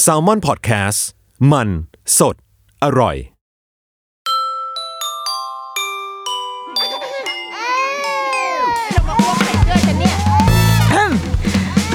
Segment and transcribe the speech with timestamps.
[0.00, 1.06] แซลมอนพอดแคสต์
[1.52, 1.68] มัน
[2.18, 2.36] สด
[2.84, 3.16] อร่อย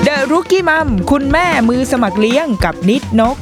[0.04, 3.38] เดรุกี้มัมคุณแม่มือสมัครเลี้ยงกับนิดนก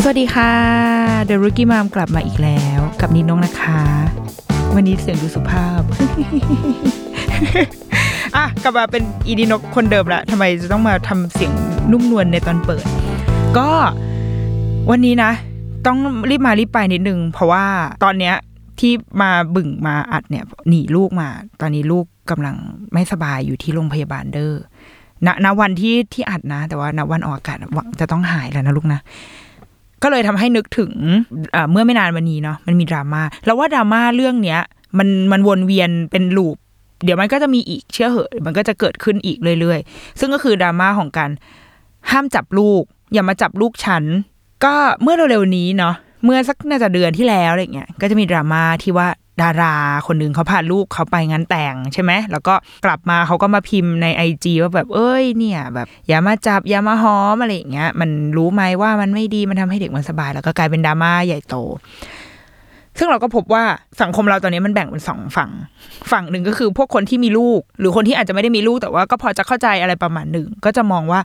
[0.00, 0.52] สวัสดีค่ะ
[1.26, 3.82] เดรุกี้มัมกลับมาอีกแล้ว กับนิดนกนะคะ
[4.74, 5.82] วันนี้เสียงดูสุภาพ
[8.36, 11.52] อะกลับมาเป็นอีดีนกคนเดิมละทำไมจะต้องมาทำเสียง
[11.92, 12.84] นุ่มนวลในตอนเปิด
[13.58, 13.68] ก็
[14.90, 15.30] วันนี้นะ
[15.86, 15.98] ต้อง
[16.30, 17.64] รีบมารีบไปนิดนึง เพราะว่า
[18.04, 18.34] ตอนเนี้ย
[18.80, 18.92] ที่
[19.22, 21.28] มาบึ่งมาอัดเนี่ยหนีลูกมา
[21.60, 22.56] ตอนนี้ลูกกำลัง
[22.92, 24.52] ไม่สบายอยู่ที่โรงพยาบาลเด้อ
[25.26, 29.00] ณณวันที่ที่อัดนะ แต่ว่าณวันออกอากาศหวังจะต้องหายแล้วนะลูกนะ
[30.02, 30.92] ก็เลยทำให้นึกถึง
[31.70, 34.60] เมื่อไม่นานวันนี้เนาะมันมีดราม่าแล้วว่าดราม่าเรื่องเนี้ย
[34.98, 36.56] มันมันวนเวียนเป็นลูป
[37.04, 41.30] เดี๋ยวมันก็จะมีอีกเชื่อเหอะ มันก็จะเกิดขึ้นอีกเรื่อยๆ ซึ่งก็คือดราม่าของการ
[42.10, 44.04] ห้ามจับลูก อย่ามาจับลูกฉัน
[44.64, 45.94] ก็เมื่อเร็วๆนี้เนาะ
[46.24, 49.08] เมื่อสักน่าจะเดือนที่แล้วอะไรเงี้ยก็จะมีดราม่าที่ว่า
[49.42, 49.74] ดารา
[50.06, 61.56] คนหนึ่งเขาพาลูกเขาไปงานแต่งใช่ไหม แล้วก็กลับมาเขาก็มาพิมพ์ในไอจว่าแบบเอ้ยเนี่ยแบบอย่ามาจับอย่ามาหอมอะไรอย่างเงี้ย มันรู้ไหมว่ามันไม่ดีมันทำให้เด็กมันสบาย แล้วก็กลายเป็นดราม่าใหญ่โต
[62.98, 63.64] ซึ่งเราก็พบว่า
[64.02, 65.50] สังคมเราตอนนี้มันแบ่งเป็นสองฝั่ง
[66.10, 71.20] ฝั่งหนึ่งก็คือพวกคนที่มีลูก หรือคนที่อาจจะไม่ได้มีลูกแต่ว่าก็พอจะเข้าใจอะไรประมาณหนึ่งก็จะมองว่า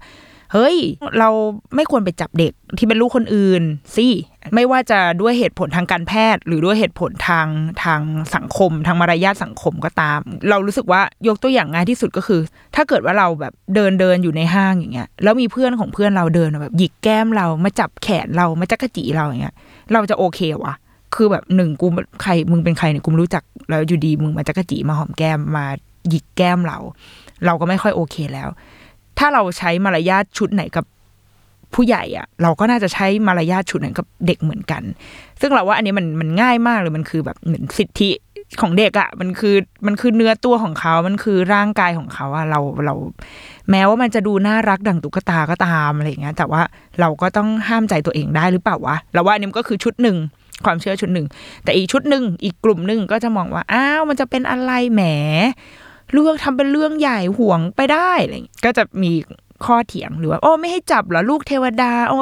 [0.53, 0.77] เฮ้ย
[1.19, 1.29] เรา
[1.75, 3.63] ไม่ควรไปจับเด็กที่เป็นลูกคนอื่น
[3.95, 4.07] สิ
[4.55, 7.47] ไม่ว่าจะด้วยเหตุผลทางการแพทย์ หรือด้วยเหตุผลทาง
[7.83, 8.01] ทาง
[8.35, 10.19] สังคม ทางมารยาทสังคมก็ตาม
[10.49, 12.41] เรารู้สึกว่ายกตัวอย่างง่ายที่สุดก็คือ
[12.75, 19.55] ถ้าเกิดว่าเราแบบเดินเดินอยู่ในห้างอย่างเงี้ยแล้วมีเพื่อนของเพื่อนเราเดินแบบหยิกแก้มเรามาจับแขนเรามาจักกะจีเราอย่างเงี้ย
[19.93, 20.75] เราจะโอเควะ
[21.15, 21.87] คือแบบหนึ่งกู
[22.21, 25.65] ใครมึงเป็นใครเนี่ยกูรู้จักแล้วอยู่ดีมึงมาจักกจีมาหอมแก้มมา
[26.09, 26.79] หยิกแก้มเรา
[27.45, 28.49] เราก็ไม่ค่อยโอเคแล้ว
[29.17, 30.85] ถ้าเราใช้มารยาทชุดไหนกับ
[31.73, 34.83] ผู้ใหญ่อะเราก็น่าจะใช้มารยาทชุดนั้นกับเด็กเหมือนกัน
[35.41, 38.09] ซึ่งเราว่าอันนี้มันมันง่ายมากเลยมันคือแบบเหมือนสิทธิ
[38.61, 42.95] ของเด็กอะมันคือมันคือเนื้อตัวของเขา มันคือร่างกายของเขาอะเราเรา
[43.69, 46.61] แม้ว่ามันจะดูน่ารักดั่งตุ๊กตาก็ตามอะไรอย่างเงี้ยแต่ว่า
[46.99, 50.17] เราก็ต้องห้ามใจตัวเองได้หรือเปล่าวะเราว่าอันนี้ก็คือชุดหนึ่ง
[50.65, 51.27] ความเชื่อชุดหนึ่ง
[51.63, 55.01] แต่อีกชุดหนึ่งอีกกลุ่มหนึ่งก็จะมองว่าอ้าวมันจะเป็นอะไรแหม
[56.11, 59.11] เรื่องทำเป็นเรื่องใหญ่ห่วงไปได้อะไรอย่างเงี้ยก็จะมี
[59.65, 62.17] ข้อเถียงหรือว่าโอ้ไม่ให้จับเหรอลูกเทวดาโอ้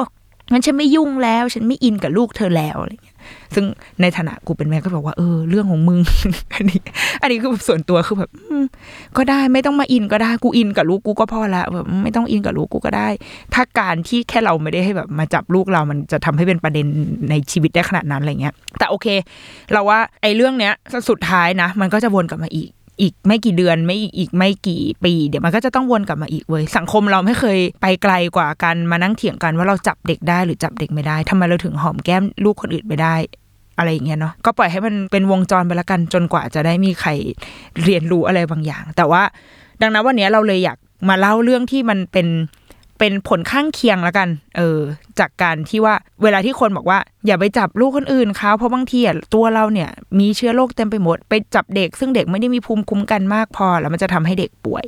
[0.52, 3.09] งั้นฉันไม่ยุ่งแล้ว ฉันไม่อินกับลูกเธอแล้วอะไรเงี้ย
[3.54, 3.64] ซึ่ง
[4.00, 6.00] ในฐานะกูเป็นแม่ก็บอกว่าเออเรื่องของมึง
[6.54, 6.80] อันนี้
[7.22, 8.30] อันนี้คือส่วนตัวคือแบบ
[9.16, 13.08] ก็ได้ไม่ต้องมาอินก็ได้กูอินกับลูกกูก็พอละแบบไม่ต้องอินกับลูกกูก็ได้
[13.54, 16.86] ถ้าการที่แค่เราไม่ได้ให้แบบมาจับลูกเรามันจะทำให้เป็นประเด็น
[17.30, 19.06] ในชีวิตได้ขนาดนั้นอะไรเงี้ย แต่โอเค
[19.72, 20.72] เราว่าไอ้เรื่องเนี้ย
[21.10, 22.70] สุดท้ายนะ มันก็จะวนกลับมาอีก
[23.00, 33.16] อีกไม่กี่เดือนไม่อีกอีกไม่กี่ปี เดี๋ยวมันก็จะต้องวนกลับมาอีกเว้ยสังคมเราไม่เคยไปไกลกว่ากันมานั่งเถียงกันว่าเราจับเด็กได้หรือจับเด็กไม่ได้ทำไมเราถึงหอมแก้มลูกคนอื่นไม่ได้
[33.78, 37.10] อะไรอย่างเงี้ยเนาะก็ปล่อยให้มันเป็นวงจรไปละกันจนกว่าจะได้มีใคร
[37.84, 39.22] เรียนรู้อะไรบางอย่าง แต่ว่า
[39.80, 40.78] ดังนั้นวันนี้เราเลยอยาก
[41.08, 42.26] มาเล่าเรื่องที่มันเป็น
[43.00, 44.78] เป็นผลข้างเคียงและกัน เออ
[45.18, 54.84] จากการที่ว่าเวลาที่คนบอกว่า อย่าไปจับลูกคนอื่นเขาเพราะบางทีอะตัวเราเนี่ย มีเชื้อโรคเต็มไปหมด ไปจับเด็ก ซึ่งเด็กไม่ได้มีภูมิคุ้มกันมากพอ แล้วมันจะทำให้เด็กป่วย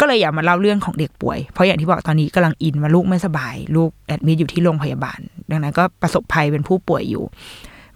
[0.00, 5.20] ก็เลยอยากมาเล่าเรื่องของเด็กป่วย เพราะอย่างที่บอกตอนนี้กำลังอินว่าลูกไม่สบาย ลูกแอดมิดอยู่ที่โรงพยาบาล
[5.50, 7.24] ดังนั้นก็ประสบภัยเป็นผู้ป่วยอยู่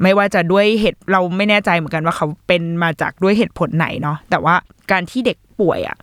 [0.03, 4.55] ไม่ว่าจะด้วยเหตุเราไม่แน่ใจเหมือนกันว่าเขาเป็นมาจากด้วยเหตุผลไหนเนาะแต่ว่า
[4.91, 5.97] การที่เด็กป่วยอะ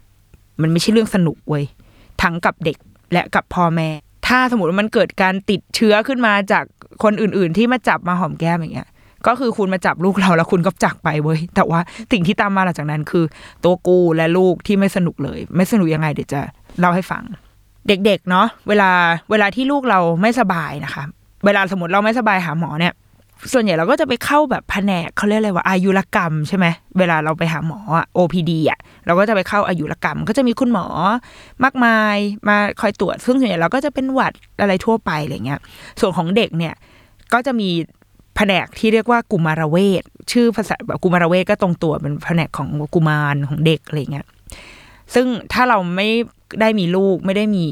[0.62, 1.64] มันไม่ใช่เรื่องสนุกเว้ย
[2.22, 2.78] ทั้งกับเด็ก
[3.14, 3.90] และกับพ่อแม่
[4.28, 6.64] ถ้าสมมติมันเกิดการติดเชื้อขึ้นมาจาก
[7.04, 8.90] คนอื่น ๆ ที่มาจับมาหอมแก้มอย่างเงี้ย
[9.28, 11.80] ก็คือคุณมาจับลูกเราแล้วคุณก็จากไปเว้ย แต่ว่า
[12.12, 13.26] สิ่งที่ตามมาหลังจากนั้นคือ
[13.64, 16.42] ตัวกูและลูกที่ไม่สนุกเลย ไม่สนุกยังไงเดี๋ยวจะ
[16.80, 17.24] เล่าให้ฟัง
[17.88, 18.90] เด็ก ๆ เนาะเวลา
[19.32, 21.04] เวลาที่ลูกเราไม่สบายนะคะ
[21.46, 22.94] เวลาสมมติเราไม่สบายหาหมอเนี่ย
[23.54, 26.66] ส่วนใหญ่เราก็จะไปเข้าแบบแผนกเขาเรียกอะไรว่าอายุรกรรมใช่ไหม
[26.98, 30.86] เวลาเราไปหาหมออะ OPD อะเราก็จะไปเข้าอายุรกรรม ก็จะมีคุณหมอ
[31.64, 35.60] มากมายมาคอยตรวจ ซึ่งส่วนใหญ่เราก็จะเป็นหวัดอะไรทั่วไปอะไรเงี้ย
[36.00, 36.74] ส่วนของเด็กเนี่ย
[37.34, 37.70] ก็จะมี
[38.36, 44.28] แผนกที่เรียกว่ากุมารเวชชื่อภาษาแบบกุมารเวชก็ตรงตัวเป็นแผนกของกุมารของเด็กอะไรเงี้ย
[45.14, 46.10] ซึ่งถ้าเราไม่
[46.62, 47.66] ได้มีลูกไม่ได้มี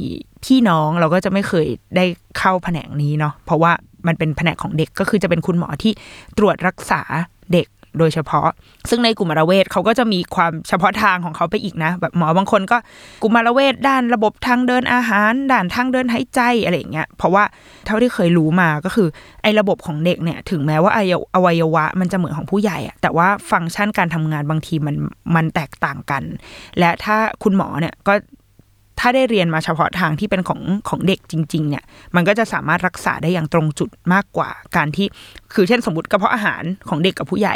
[0.45, 2.05] พี่น้องเราก็จะไม่เคยได้
[2.37, 3.71] เข้าแผนกนี้เนาะเพราะว่า
[4.07, 5.91] มันเป็นแผนกของเด็กก็คือจะเป็นคุณหมอที่
[6.37, 7.01] ตรวจรักษา
[7.53, 7.67] เด็ก
[7.99, 8.49] โดยเฉพาะ
[8.89, 12.77] ซึ่งในกุมารเวชเขาก็จะมีความเฉพาะทางของเขาไปอีกนะ แบบหมอบางคนก็
[13.23, 17.43] กุมารเวชด้านระบบทางเดินอาหาร ด่านทางเดินหายใจอะไรอย่างเงี้ย เพราะว่า
[17.85, 19.07] เท่าที่เคยรู้มาก็คือ
[19.41, 20.91] ไอ้ระบบของเด็กเนี่ย ถึงแม้ว่า
[21.35, 24.95] อวัยวะมันจะเหมือนของผู้ใหญ่อะแต่ว่าฟังก์ชันการทำงานบางทีมัน
[25.35, 26.23] มันแตกต่างกัน
[26.79, 28.13] และถ้าคุณหมอเนี่ยก็
[28.99, 31.83] ถ้าได้เรียนมาเฉพาะทางที่เป็นของของเด็กจริง ๆ เนี่ย
[32.15, 35.07] มันก็จะสามารถรักษาได้อย่างตรงจุดมากกว่าการที่
[35.53, 37.55] คือเช่นสมมติกระเพาะอาหารของเด็กกับผู้ใหญ่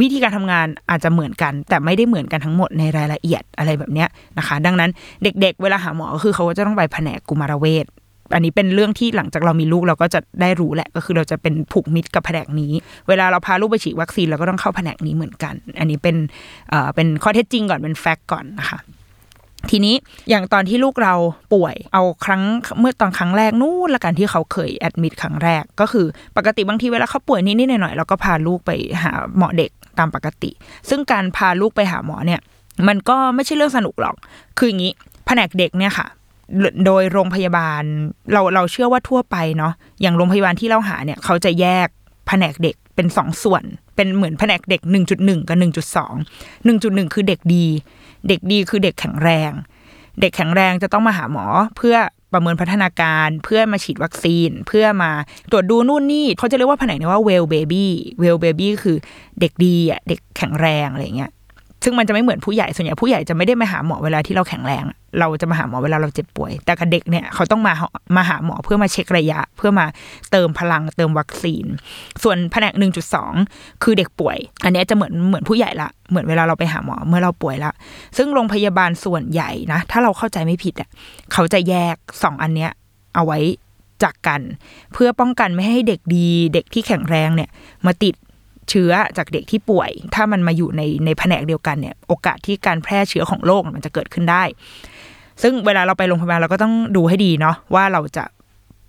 [0.00, 4.08] วิธีการทำงานอาจจะเหมือนกัน แต่ไม่ได้เหมือนกันทั้งหมดในรายละเอียดอะไรแบบเนี้ย
[4.38, 4.90] นะคะ ดังนั้น
[5.22, 7.86] เด็ก ๆ เวลาหาหมอก็คือเขาก็จะต้องไปแผนกกุมารเวช
[8.34, 12.72] อันนี้เป็นเรื่องที่หลังจากเรามีลูกเราก็จะได้รู้แหละก็คือเราจะเป็นผูกมิตรกับแผนกนี้
[13.08, 16.16] เวลาเราพาลูกไปฉีดวัคซีนเราก็ต้องเข้าแผนกนี้เหมือนกัน อันนี้เป็น
[16.70, 18.78] เอ่อเป็นข้อเท็จจริงก่อนเป็นแฟกต์ก่อนนะคะ
[19.72, 19.94] ทีนี้
[20.30, 21.14] อย่างตอนที่ลูกเรา
[21.54, 22.42] ป่วยเอาครั้ง
[22.80, 28.70] เมื่อตอนครั้งแรกนู่นละกันที่เขาเคยแอดมิดครั้งแรก ก็คือปกติบางทีเวลาเขาป่วยนิดๆหน่อยๆเราก็พาลูกไป
[29.02, 30.50] หาหมอเด็กตามปกติ
[30.88, 32.40] ซึ่งการพาลูกไปหาหมอเนี่ย
[32.88, 34.14] มันก็ไม่ใช่เรื่องสนุกหรอก
[34.58, 34.92] คืออย่างนี้
[35.26, 36.06] แผนกเด็กเนี่ยค่ะ
[36.86, 37.82] โดยโรงพยาบาล
[38.32, 41.88] เราเราเชื่อว่าทั่วไปเนาะอย่างโรงพยาบาลที่เราหาเนี่ยเขาจะแยก
[42.28, 43.64] แผนกเด็กเป็นสองส่วน
[43.96, 46.14] เป็นเหมือนแผนกเด็กหนึ่งจุดหนึ่งกับหนึ่งจุดสอง
[46.64, 47.66] หนึ่งจุดหนึ่งคือเด็กดี
[48.28, 49.52] เด็กดีคือเด็กแข็งแรง
[50.20, 51.46] เด็กแข็งแรงจะต้องมาหาหมอ
[51.76, 51.96] เพื่อ
[52.32, 55.10] ประเมินพัฒนาการเพื่อมาฉีดวัคซีน เพื่อมา
[55.50, 57.86] ตรวจดูนู่นนี่เขาจะเรียกว่าแผนกนี้ว่า well baby
[58.22, 58.96] well baby คือ
[59.40, 61.30] เด็กดีอะเด็กแข็งแรงอะไรเงี้ย
[61.84, 64.84] ซึ่งมันจะไม่เหมือนผู้ใหญ่ส่วนใหญ่ผู้ใหญ่จะไม่ได้มาหาหมอเวลาที่เราแข็งแรง
[65.18, 67.74] เราจะมาหาหมอเวลาเราเจ็บป่วย แต่กับเด็กเนี่ยเขาต้องมา
[68.16, 69.86] มาหาหมอเพื่อมาเช็คระยะ เพื่อมา
[70.30, 71.64] เติมพลังเติมวัคซีน
[72.22, 73.32] ส่วนแผนกหนึ่งจุดสอง
[73.82, 77.72] คือเด็กป่วย อันนี้จะเหมือนเหมือนผู้ใหญ่ละเหมือนเวลาเราไปหาหมอเมื่อเราป่วยละ
[78.16, 80.88] ซึ่งโรงพยาบาลส่วนใหญ่นะ ถ้าเราเข้าใจไม่ผิดอะ
[81.32, 82.70] เขาจะแยกสองอันเนี้ย
[83.14, 83.38] เอาไว้
[84.02, 84.40] จากกัน
[84.92, 87.50] เพื่อป้องกันไม่ให้เด็กดี เด็กที่แข็งแรงเนี่ย
[87.86, 88.14] มาติด
[88.70, 94.42] เชื้อจากเด็กที่ป่วย ถ้ามันมาอยู่ในในแผนกเดียวกันเนี่ย โอกาสที่การแพร่เชื้อของโรคมันจะเกิดขึ้นได้
[95.42, 98.24] ซึ่งเวลาเราไปโรงพยาบาลเราก็ต้องดูให้ดีเนาะว่าเราจะ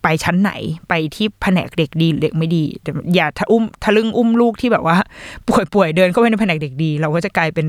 [0.03, 0.51] ไปชั้นไหน
[0.89, 2.63] ไปที่แผนกเด็กดีเด็กไม่ดี
[3.15, 4.97] อย่าทะอุ้มทะลึ่งอุ้มลูกที่แบบว่า
[5.47, 7.65] ป่วยป่วยเดินเข้าไปในแผนกเด็กดี เราก็จะกลายเป็น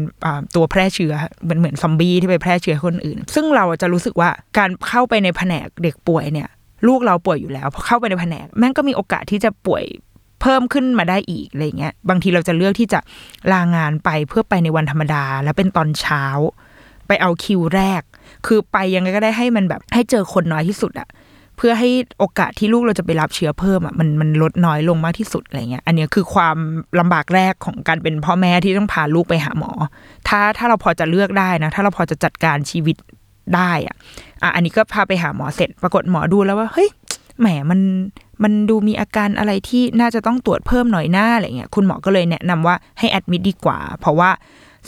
[0.54, 1.12] ตัวแพร่เชื้อ
[1.42, 6.48] เหมือนเหมือนซอมบี้ที่ไปแพร่เชื้อคนอื่น ซึ่งเราจะรู้สึกว่าการเข้าไปในแผนกเด็กป่วยเนี่ย
[6.86, 9.84] ลูกเราป่วยอยู่แล้วพอเข้าไปในแผนกแม่งก็มีโอกาสที่จะป่วย
[10.44, 13.00] เพิ่มขึ้นมาได้อีกอะไรเงี้ยบางทีเราจะเลือกที่จะ
[13.52, 16.24] ลางานไปเพื่อไปในวันธรรมดา แล้วเป็นตอนเช้า
[17.06, 18.02] ไปเอาคิวแรก
[18.46, 21.08] คือไปยังไงก็ได้ให้มันแบบให้เจอคนน้อยที่สุดอะ
[21.56, 26.56] เพื่อให้โอกาสที่ลูกเราจะไปรับเชื้อเพิ่มอะมันมันลดน้อยลงมากที่สุดอะไรเงี้ย อันนี้คือความ
[27.00, 29.72] ลำบากแรกของการเป็นพ่อแม่ที่ต้องพาลูกไปหาหมอ
[30.28, 32.96] ถ้าถ้าเราพอจะเลือกได้นะ ถ้าเราพอจะจัดการชีวิต
[33.56, 33.96] ได้อะ
[34.42, 36.88] อะ อันนี้ก็พาไปหาหมอเสร็จ ปรากฏหมอดูแล้วว่าเฮ้ย
[37.40, 37.80] แหมมัน
[38.42, 44.30] มันดูมีอาการอะไรที่น่าจะต้องตรวจเพิ่มหน่อยหน้าอะไรเงี้ยคุณหมอก็เลยแนะนำว่าให้แอดมิดดีกว่า เพราะว่า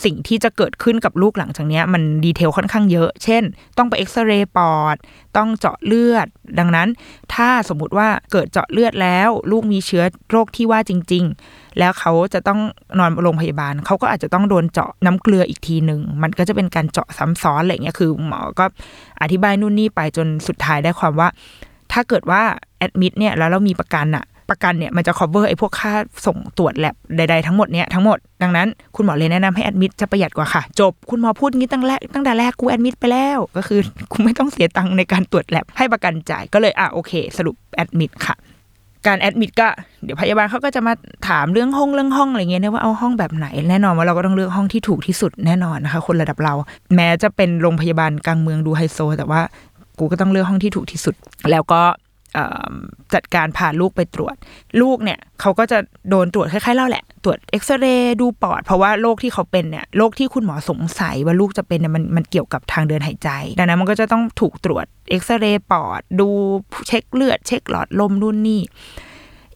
[0.04, 3.42] สิ่งที่จะเกิดขึ้นกับลูกหลังจากนี้มันดีเทลค่อนข้างเยอะ เช่น
[3.78, 4.96] ต้องไปเอ็กซเรย์ปอด
[5.36, 6.26] ต้องเจาะเลือด
[6.58, 6.88] ดังนั้น
[7.34, 12.60] ถ้าสมมุติว่าเกิดเจาะเลือดแล้ว ลูกมีเชื้อโรคที่ว่าจริง ๆ แล้วเขาจะต้อง
[12.98, 18.64] นอนโรงพยาบาล เขาก็อาจจะต้องโดนเจาะน้ำเกลืออีกทีหนึ่ง มันก็จะเป็นการเจาะซ้ำซ้อนอะไรเงี้ย คือหมอก็
[19.22, 21.28] อธิบายนู่นนี่ไปจนสุดท้ายได้ความว่า
[21.96, 22.42] ถ้าเกิดว่า
[22.78, 25.92] แอดมิดเนี่ยแล้วเรามีประกันอะประกันเนี่ยมันจะ cover ไอ้พวกค่า
[26.26, 33.80] ส่งตรวจแลบใดๆทั้งหมดเนี่ยทั้งหมดดังนั้นคุณหมอเลยแนะนำให้แอดมิดจะประหยัดกว่าค่ะ จบคุณหมอพูดงี้ตั้งแรกตั้งแต่แรกกูแอดมิดไปแล้ว ก็คือ
[34.12, 38.36] คุณไม่ต้องเสียตังค์ในการตรวจแลบให้ประกันจ่ายก็เลยอะโอเค สรุปแอดมิดค่ะ
[39.06, 39.68] การแอดมิดก็
[40.04, 40.92] เดี๋ยวพยาบาลเขาก็จะมา
[41.28, 46.54] ถามเรื่องห้องเรื่องห้องอะไรเงี้ยนะว่าเอาห้องแบบไหน แน่นอนว่าเราก็ต้องเลือกห้องที่ถูกที่สุดแน่นอนนะคะ คนระดับเรา
[46.96, 49.40] แม้จะเป็นโรงพยาบาลกลางเมืองดูไฮโซ แต่ว่า
[49.98, 51.14] กูก็ต้องเลือกห้องที่ถูกที่สุด
[51.50, 51.82] แล้วก็
[53.14, 54.34] จัดการพาลูกไปตรวจ
[54.80, 55.78] ลูกเนี่ยเขาก็จะ
[56.10, 66.28] โดนตรวจคล้ายๆเล่าแหละ ตรวจเอ็กซเรย์ดูปอด เพราะว่าโรคที่เขาเป็นเนี่ยโรคที่คุณหมอสงสัยว่าลูกจะเป็นเนี่ยมันมันเกี่ยวกับทางเดินหายใจ ดังนั้นมันก็จะต้องถูกตรวจเอ็กซเรย์ปอด ดู
[66.86, 68.62] เช็คเลือด เช็คหลอดลมรุ่นนี่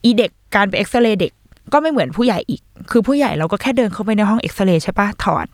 [0.04, 1.32] อีเด็กการไปเอ็กซเรย์เด็ก
[1.72, 2.60] ก็ไม่เหมือนผู้ใหญ่อีก
[2.90, 5.46] คือผู้ใหญ่เราก็แค่เดินเข้าไปในห้องเอ็กซเรย์ใช่ปะถอด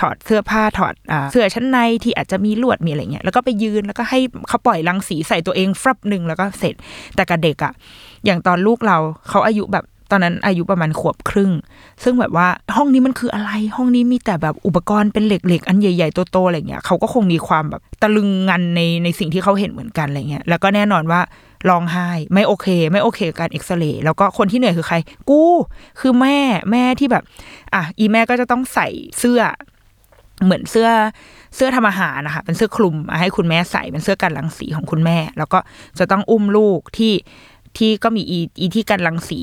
[0.00, 0.94] ถอดเสื้อผ้าถอด
[1.30, 6.74] เสื้อชั้นในที่อาจจะมีลวดมีอะไรเงี้ย แล้วก็ไปยืนแล้วก็ให้เขาปล่อยรังสีใส่ตัวเองฟรับหนึ่งแล้วก็เสร็จ
[7.14, 7.72] แต่กับเด็กอะ
[8.24, 11.52] อย่างตอนลูกเราเขาอายุแบบตอนนั้นอายุประมาณขวบครึ่ง
[12.02, 21.20] ซึ่งแบบว่าห้องนี้มันคืออะไร ห้องนี้มีแต่แบบอุปกรณ์เป็นเหล็กๆ อันใหญ่ๆโตๆอะไรเงี้ยเขาก็คงมีความแบบตะลึงงันในในสิ่งที่เขาเห็นเหมือนกันอะไรเงี้ย แล้วก็แน่นอนว่า
[21.68, 24.96] ร้องไห้ไม่โอเค ไม่โอเคกับการเอ็กซเรย์แล้วก็คนที่เหนื่อยคือใคร
[25.28, 25.40] กู
[26.00, 26.38] คือแม่
[26.70, 27.24] แม่ที่แบบ
[27.74, 29.40] อะอีแม่ก็จะต้องใส่เสื้อ
[30.44, 30.88] เหมือนเสื้อ
[31.56, 35.58] เสื้อทำอาหารนะคะเป็นเสื้อคลุมให้คุณแม่ใส่เป็นเสื้อกันรังสีของคุณแม่ แล้วก็
[35.98, 37.14] จะต้องอุ้มลูกที่
[37.76, 39.40] ที่ก็มีอีอีที่กันรังสี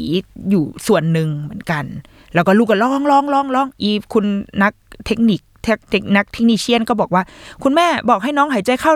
[0.50, 1.86] อยู่ส่วนหนึ่งเหมือนกัน
[2.34, 4.26] แล้วก็ลูกก็ร้องร้องร้องร้องอีคุณ
[4.64, 4.74] นัก
[5.06, 7.24] เทคนิค เทคเทคนักเทคนิเชียนก็บอกว่า
[7.64, 8.92] คุณแม่บอกให้น้องหายใจเข้า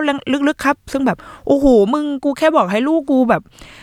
[0.48, 3.42] ลึกๆครับ ซึ่งแบบโอ้โหมึงกูแค่บอกให้ลูกกูแบบ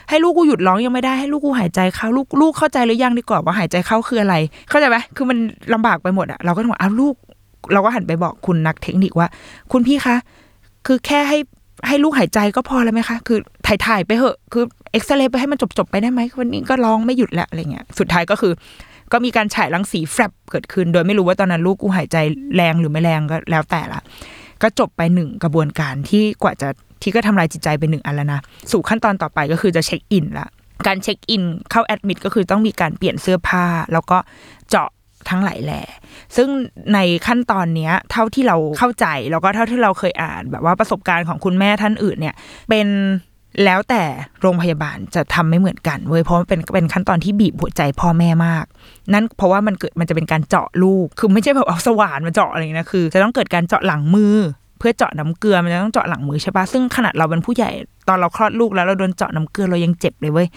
[0.10, 4.36] ให้ลูกกูหยุดร้องยังไม่ได้ให้ลูกกูหายใจเข้าลูกลูกเข้าใจหรือยังดีกว่าว่าหายใจเข้าคืออะไร
[4.70, 5.38] เข้าใจไหมคือมัน
[5.74, 7.16] ลำบากไปหมดอะเราก็ต้องบอกอ้าวลูก
[7.74, 9.28] เราก็หันไปบอกคุณนักเทคนิคว่า
[9.72, 10.16] คุณพี่คะ
[10.88, 11.38] คือแค่ให้
[11.88, 18.54] ให้ลูกหายใจก็พอแล้วไหมคะ คือถ่ายถ่ายๆไปเหอะ คือเอ็กซเรย์ไปให้มันจบจบๆไปได้ไหมวันนี้ก็ร้องไม่หยุดแล้วอะไรเงี้ย สุดท้ายก็คือ
[19.12, 22.18] ก็มีการฉายรังสีแฟบเกิดขึ้น โดยไม่รู้ว่าตอนนั้นลูกกูหายใจ
[22.56, 24.00] แรงหรือไม่แรงก็แล้วแต่ละ
[24.62, 26.70] ก็จบไปหนึ่งกระบวนการที่กว่าจะ
[27.02, 28.42] ที่ก็ทำลายจิตใจไปหนึ่งอันแล้วนะ
[28.72, 30.50] สู่ขั้นตอนต่อไปก็คือจะเช็คอินละ
[30.88, 34.18] การเช็คอินเข้าแอดมิดก็คือต้องมีการเปลี่ยนเสื้อผ้า แล้วก็
[34.70, 34.90] เจาะ
[35.30, 35.82] ทั้งหลายแหล่
[36.36, 36.50] ซึ่ง
[36.94, 42.36] ในขั้นตอนเนี้ยเท่าที่เราเข้าใจแล้วก็เท่าที่เราเคยอ่าน แบบว่าประสบการณ์ของคุณแม่ท่านอื่นเนี่ย
[42.70, 42.88] เป็น
[43.64, 44.04] แล้วแต่
[44.42, 48.66] โรงพยาบาลจะทำไม่เหมือนกันเว้ยเพราะมันเป็นเป็นขั้นตอนที่บีบหัวใจพ่อแม่มาก
[49.14, 54.36] นั่นเพราะว่ามันเกิดมันจะเป็นการเจาะลูก คือไม่ใช่แบบเอาสว่านมาเจาะอะไรอย่างเงี้ยนะคือ จะต้องเกิดการเจาะหลังมือ
[54.80, 57.70] เพื่อเจาะน้ำเกลือมันจะต้องเจาะหลังมือใช่ปะซึ่งขนาดเราเป็นผู้ใหญ่
[58.08, 60.48] ตอนเราคลอดลูกแล้วเราโดนเจาะน้ำเกลือเรายังเจ็บเลยเว้ย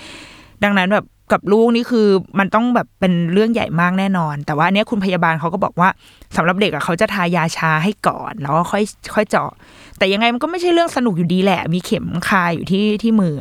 [0.62, 2.06] ดังนั้นแบบ กับลูกนี่คือ
[2.38, 5.88] มันต้องแบบเป็นเรื่องใหญ่มากแน่นอน แต่ว่านเนี้ยคุณพยาบาลเขาก็บอกว่า
[6.36, 9.50] สำหรับเด็กอะเขาจะทายาชาให้ก่อน แล้วก็ค่อยค่อยเจาะ
[9.98, 13.34] แต่ยังไงมันก็ไม่ใช่เรื่องสนุกอยู่ดีแหละ มีเข็มคาอยู่ที่ที่มือ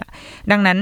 [0.52, 0.78] ดังนั้น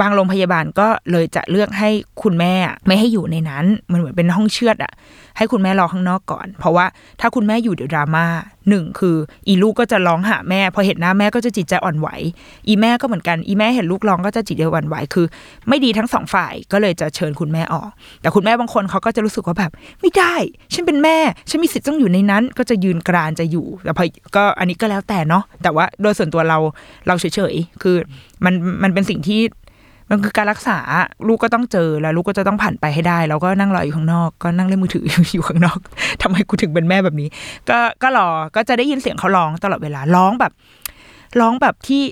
[0.00, 1.90] บางโรงพยาบาลก็เลยจะเลือกให้
[2.22, 2.54] คุณแม่
[2.86, 4.92] ไม่ให้อยู่ในนั้น มันเหมือนเป็นห้องเชือดอะ
[5.36, 6.86] ให้คุณแม่รอข้างนอกก่อน เพราะว่า
[7.20, 8.26] ถ้าคุณแม่อยู่เดี๋ยวดราม่า
[8.68, 9.16] หนึ่งคือ
[9.48, 12.08] อีลูกก็จะร้องหาแม่ พอเห็นหน้าแม่ก็จะจิตใจอ่อนไหว
[12.68, 15.26] อีแม่ก็เหมือนกัน อีแม่เห็นลูกร้องก็จะจิตใจอ่อนไหวคือ
[15.68, 17.88] ไม่ดีทั้งสองฝ่ายก็เลยจะเชิญคุณแม่ออก
[18.22, 20.34] แต่คุณแม่บางคนเขาก็จะรู้สึกว่าแบบ ไม่ได้
[20.74, 24.04] ฉันเป็นแม่ ฉันมีสิทธิ์ต้องอยู่ในนั้น ก็จะยืนกรานจะอยู่แต่พอ
[24.36, 26.58] ก็อันนี้ก็แล้วแต่เนาะแต่ว่าโดยส่วนตัวเรา
[27.06, 27.96] เราเฉยๆคือ
[28.44, 29.40] มันมันเป็นสิ่งที่
[30.10, 30.78] มันคือการรักษา
[31.28, 35.78] ลูกก็ต้องเจอแล้วลูกก็จะต้องผ่านไปให้ได้ แล้วก็นั่งรออยู่ข้างนอก ก็นั่งเล่นมือถืออยู่ข้างนอก
[36.22, 37.28] ทำไมกูถึงเป็นแม่แบบนี้
[37.70, 40.52] ก็ก็รอก็จะได้ยินเสียงเขาร้องตลอดเวลาร้องแบบ
[41.40, 42.02] ร้องแบบที่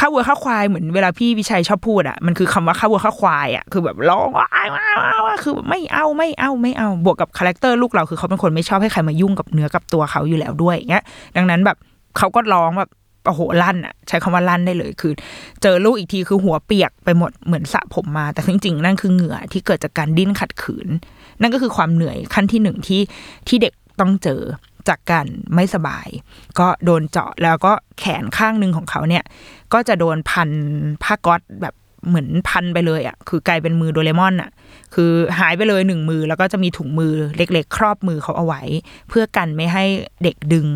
[0.00, 11.04] ฆ่าวัวฆ่าควายเหมือนเวลาพี่วิชัยชอบพูดอะมันคือคำว่าฆ่าวัวฆ่าควายอะคือแบบร้องว้าว้าว้าว้าคือไม่เอาไม่เอาไม่เอาบวกกับ character ลูกเราคือเขาเป็นคนไม่ชอบให้ใครมายุ่งกับเนื้อกับตัวเขาอยู่แล้วด้วยอย่างเงี้ย
[11.36, 11.76] ดังนั้นแบบ
[12.18, 12.90] เขาก็ร้องแบบ
[13.26, 15.12] โอ้โหลั่นอะใช้คำว่าลั่นได้เลยคือ
[15.62, 20.88] เจอลูกอีกทีคือหัวเปียกไปหมดเหมือนสระผมมา แต่จริงๆนั่นคือเหงื่อที่เกิดจากการดิ้นขัดขืน
[21.40, 23.00] นั่นก็คือความเหนื่อยขั้นที่หนึ่งที่
[23.48, 24.40] ที่เด็กต้องเจอ
[24.88, 26.08] จากการไม่สบาย
[26.58, 29.24] ก็โดนเจาะแล้วก็แขนข้างหนึ่งของเขาเนี่ย
[29.72, 30.50] ก็จะโดนพัน
[31.02, 31.74] ผ้าก๊อตแบบ
[32.08, 34.50] เหมือนพันไปเลยอะ คือกลายเป็นมือโดเรมอนอะ
[34.94, 38.62] คือหายไปเลยหนึ่งมือแล้วก็จะมีถุงมือเล็ก ๆ ครอบมือเขาเอาไว้
[39.08, 39.84] เพื่อกันไม่ให้
[40.22, 40.66] เด็กดึง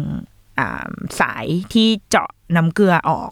[1.21, 3.31] สายที่เจาะน้ำเกลือออก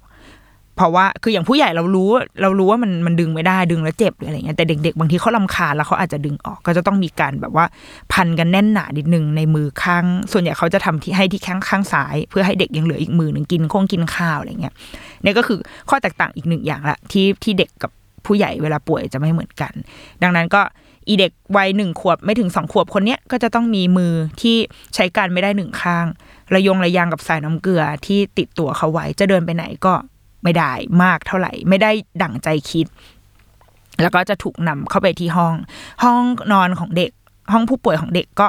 [0.77, 2.11] เพราะว่าคืออย่างผู้ใหญ่เรารู้
[2.43, 7.67] เรารู้ว่ามันมันดึงไม่ได้ดึงแล้วเจ็บหรืออะไรเงี้ยแต่เด็ก ๆ บางทีเขาลำคาญแล้วเขาอาจจะดึงออกก็จะต้องมีการแบบว่า
[8.13, 14.75] พันกันแน่นหนานิดนึงในมือข้าง ส่วนใหญ่เขาจะทำที่ให้ที่ข้างข้างซ้าย เพื่อให้เด็กยังเหลืออีกมือหนึ่งกินคงกินข้าวอะไรเงี้ย
[15.25, 15.59] นี่ก็คือ
[15.89, 17.91] ข้อแตกต่างอีกหนึ่งอย่างละที่ที่เด็กกับ
[18.27, 19.73] ผู้ใหญ่เวลาป่วยจะไม่เหมือนกัน
[20.23, 20.63] ดังนั้นก็
[21.09, 24.57] อีเด็กวัยหนึ่งขวบไม่ถึงสองขวบคนเนี้ยก็จะต้องมีมือที่
[24.95, 26.07] ใช้การไม่ได้หนึ่งข้าง
[26.55, 29.95] ระยงระยางกับสายน้ำเกลือที่ติดตัวเขาไว้ จะเดินไปไหนก็
[30.43, 31.91] ไม่ได้มากเท่าไหร่ ไม่ได้
[32.23, 32.87] ดั่งใจคิด
[34.03, 35.55] แล้วก็จะถูกนำเข้าไปที่ห้อง
[36.03, 36.21] ห้อง
[36.53, 37.11] นอนของเด็ก
[37.53, 38.47] ห้องผู้ป่วยของเด็กก็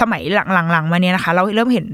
[0.00, 1.86] สมัยหลังๆมาเนี้ยนะคะ เราเริ่มเห็น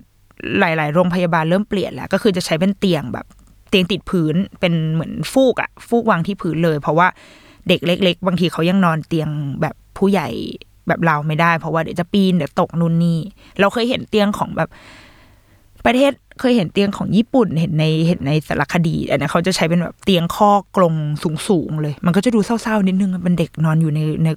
[0.60, 3.26] หลาย ๆ โรงพยาบาลเริ่มเปลี่ยนแล้วก็คือจะใช้เป็นเตียงแบบ
[3.70, 7.08] เตียงติดพื้นเป็นเหมือนฟูกอะฟูกวางที่พื้นเลย เพราะว่า
[7.68, 9.28] เด็กเล็ก ๆ บางทีเขายังนอนเตียง
[9.62, 10.28] แบบ ผู้ใหญ่
[10.88, 13.18] แบบเราไม่ได้ เพราะว่าเดี๋ยวจะปีนเดี๋ยวตกนู่นนี่
[13.60, 14.68] เราเคยเห็นเตียงของแบบ
[15.86, 20.94] ประเทศเคยเห็นเตียงของญี่ปุ่น เห็นในเห็นในสารคดีอันนี้เขาจะใช้เป็นแบบเตียงข้อกลง
[21.48, 24.28] สูงๆเลย มันก็จะดูเศร้าๆนิดนึงเป็นเด็กนอนอยู่ในใน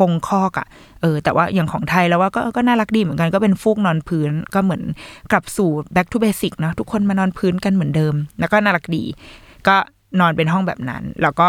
[0.00, 0.66] กรงคอกอะ่ะ
[1.00, 4.82] เออ แต่ว่าอย่างของไทยแล้วว่าก็ก็น่ารักดีเหมือนกันก็เป็นฟูกนอนพื้นก็เหมือน
[5.32, 9.04] กลับสู่ back to basic นะทุกคนมานอนพื้นกันเหมือนเดิม แล้วก็น่ารักดี
[9.68, 9.76] ก็
[10.20, 11.46] นอนเป็นห้องแบบนั้น แล้วก็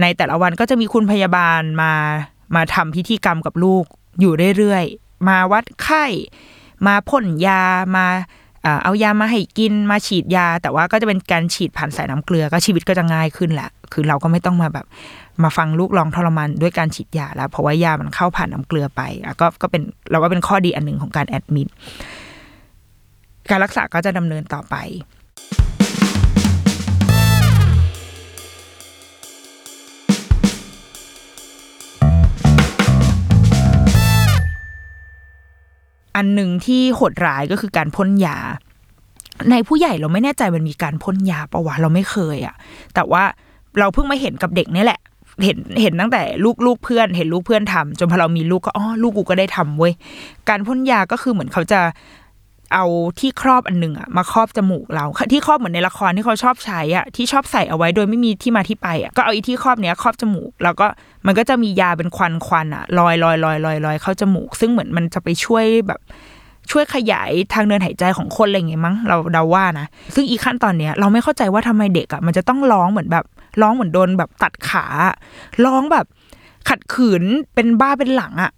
[0.00, 1.92] ในแต่ละวันก็จะมีคุณพยาบาลมา
[2.54, 3.84] มาทำพิธีกรรมกับลูก
[4.20, 6.04] อยู่เรื่อยๆ มาวัดไข้
[6.86, 7.62] มาพ่นยา
[7.96, 8.06] มา
[8.84, 14.86] เอายามาให้กินมาฉีดยา แต่ว่าก็จะเป็นการฉีดผ่านสายน้ำเกลือก็ชีวิตก็จะง่ายขึ้นแหละ คือเราก็ไม่ต้องมาแบบ
[15.42, 21.68] มาฟังลูกร้องทรมานด้วยการฉีดยาแล้ว เพราะว่ายามันเข้าผ่านน้ำเกลือไปอะก็ก็เป็นเราว่าเป็นข้อดีอันหนึ่งของการแอดมิด
[23.50, 24.74] การรักษาก็จะดำเนินต่อไป
[36.16, 38.38] อันหนึ่งที่โหดร้ายก็คือการพ่นยา
[39.50, 42.54] ในผู้ใหญ่เราไม่แน่ใจมันมีการพ่นยาปะวะเราไม่เคยอะ
[42.94, 43.22] แต่ว่า
[43.78, 45.00] เราเพิ่งมาเห็นกับเด็กนี่แหละ
[45.44, 49.92] เห็นเห็นตั้งแต่ลูกลูกเพื่อน เห็นลูกเพื่อนทำจนพอเรามีลูกก็อ๋อลูกกูก็ได้ทำเว้ย
[50.48, 51.80] การพ่นยาก็คือเหมือนเขาจะ
[52.72, 52.84] เอา
[53.20, 60.86] ที่ครอบอันหนึ่งอะมาครอบจมูกเราที่ครอบเหมือนในละครที่เขาชอบใช้อะที่ชอบใส่เอาไว้โดยไม่มีที่มาที่ไปอะก็เอาอีที่ครอบเนี้ยครอบจมูก แล้วก็
[61.26, 66.00] มันก็จะมียาเป็นควันควันอะลอยลอยลอยลอยลอยเข้าจมูก ซึ่งเหมือนมันจะไปช่วยแบบ
[66.70, 73.24] ช่วยขยายทางเดินหายใจของคนอะไรอย่างเงี้ยมั้งเราเดาว่านะ ซึ่งอีขั้นตอนเนี้ยเราไม่เข้าใจว่าทำไมเด็กอะมันจะต้องร้องเหมือนแบบ
[73.62, 74.84] ร้องเหมือนโดนแบบตัดขา
[75.64, 76.06] ร้องแบบ
[76.68, 78.50] ขัดขืนเป็นบ้าเป็นหลังอะ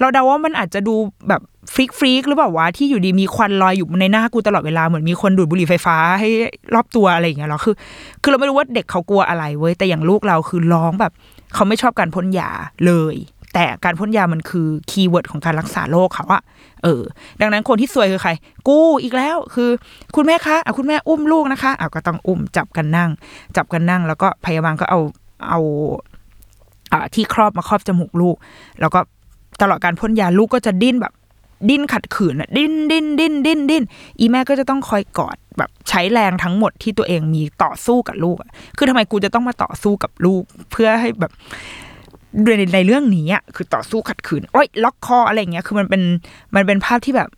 [0.00, 0.94] เราเดาว่ามันอาจจะดู
[1.28, 6.28] แบบ freak freak หรือเปล่าวะที่อยู่ดีมีควันลอยอยู่ในหน้ากูตลอดเวลาเหมือนมีคนดูดบุหรี่ไฟฟ้าให้
[6.74, 7.74] รอบตัวอะไรอย่างเงี้ยหรอคือ
[8.22, 11.12] คือเราไม่รู้ว่าเด็กเขากลัวอะไรเว้ยแต่อย่างลูกเราคือร้องแบบ
[11.54, 12.50] เขาไม่ชอบการพ่นยา
[12.86, 13.16] เลย
[13.54, 16.42] แต่การพ่นยามันคือ keyword ของการรักษาโรคเขาอะ
[16.82, 17.02] เออ
[17.40, 18.30] ดังนั้นคนที่ซวยคือใคร
[18.68, 19.70] กูอีกแล้ว คือ
[20.16, 23.10] คุณแม่คะอะคุณแม่อุ้มลูกนะคะอะก็ต้องอุ้มจับกันนั่ง
[23.56, 25.00] จับกันนั่ง แล้วก็พยาบาลก็เอา
[25.48, 25.60] เอา
[26.92, 28.36] อ่าที่ครอบมาครอบจมูกลูก
[28.80, 29.00] แล้วก็
[29.60, 31.12] ตลอดการพ่นยาลูกก็จะดิ้นแบบ
[31.68, 33.82] ดิ้นขัดขืนอะดิ้นดิ้นดิ้นดิ้นดิ้น
[34.18, 41.32] อีแม่ก็จะต้องคอยกอดแบบใช้แรงทั้งหมดที่ตัวเองมีต่อสู้กับลูกอะคือทำไมกูจะต้องมาต่อสู้กับลูก เพื่อให้แบบ
[42.58, 46.02] ในในเรื่องนี้อะคือต่อสู้ขัดขืนโอ้ยล็อกคออะไรเงี้ยคือมันเป็น
[46.54, 47.28] มันเป็นภาพที่แบบ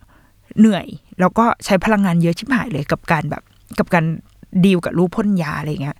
[0.59, 0.85] เหนื่อย
[1.19, 3.43] แล้วก็ใช้พลังงานเยอะชิบหายเลยกับการแบบ
[3.79, 4.05] กับการ
[4.65, 5.97] ดีลกับลูกพ่นยาอะไรเงี้ย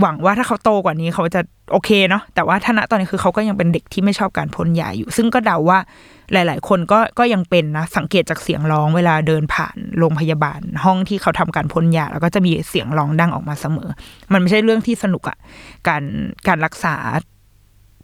[0.00, 1.40] หวังว่าถ้าเขาโตกว่านี้เขาจะ
[1.72, 5.78] โอเคเนาะแต่ว่าท่าณตอนนี้คือเขาก็ยังเป็นเด็กที่ไม่ชอบการพ่นยาอยู่ ซึ่งก็เดาว่า
[6.32, 13.88] หลาย ๆ คนก็ก็ยังเป็นนะ สังเกตจากเสียงร้องเวลาเดินผ่านโรงพยาบาล ห้องที่เขาทำการพ่นยาแล้วก็จะมีเสียงร้องดังออกมาเสมอ
[14.32, 15.38] มันไม่ใช่เรื่องที่สนุกอะ
[15.88, 16.02] การ
[16.48, 16.94] การรักษา